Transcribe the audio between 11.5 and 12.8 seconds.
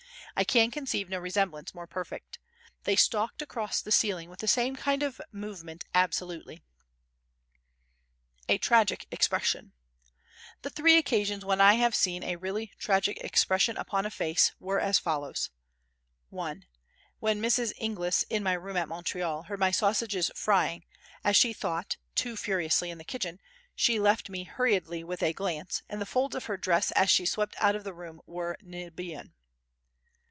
I have seen a really